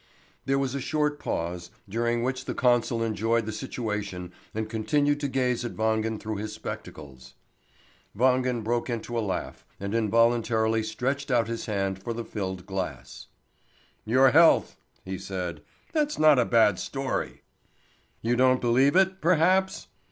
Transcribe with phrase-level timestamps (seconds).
[0.47, 5.27] There was a short pause, during which the consul enjoyed the situation and continued to
[5.27, 7.35] gaze at Wangen through his spectacles.
[8.17, 13.27] Wangen broke into a laugh, and involuntarily stretched out his hand for the filled glass.
[14.03, 14.75] "Your health!"
[15.05, 15.61] he said.
[15.93, 17.43] "That's not a bad story!"
[18.23, 19.85] "You don't believe it, perhaps?